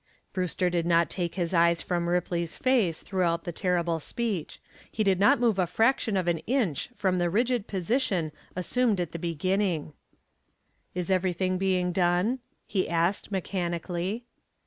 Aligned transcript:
Brewster 0.33 0.71
did 0.71 0.87
not 0.87 1.11
take 1.11 1.35
his 1.35 1.53
eyes 1.53 1.83
from 1.83 2.09
Ripley's 2.09 2.57
face 2.57 3.03
throughout 3.03 3.43
the 3.43 3.51
terrible 3.51 3.99
speech; 3.99 4.59
he 4.91 5.03
did 5.03 5.19
not 5.19 5.39
move 5.39 5.59
a 5.59 5.67
fraction 5.67 6.17
of 6.17 6.27
an 6.27 6.39
inch 6.47 6.89
from 6.95 7.19
the 7.19 7.29
rigid 7.29 7.67
position 7.67 8.31
assumed 8.55 8.99
at 8.99 9.11
the 9.11 9.19
beginning. 9.19 9.93
"Is 10.95 11.11
anything 11.11 11.59
being 11.59 11.91
done?" 11.91 12.39
he 12.65 12.89
asked, 12.89 13.31
mechanically. 13.31 14.25